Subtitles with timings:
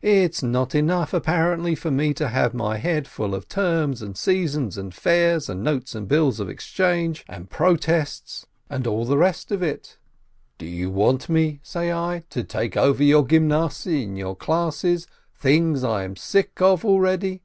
[0.00, 4.78] It's not enough, apparently, for me to have my head full of terms and seasons
[4.78, 9.24] and fairs and notes and bills of exchange and "protests" and all GYMNASIYE 169 the
[9.28, 9.98] rest of it.
[10.56, 15.84] "Do you want me," say I, "to take over your Gymnasiye and your classes, things
[15.84, 17.42] I'm sick of already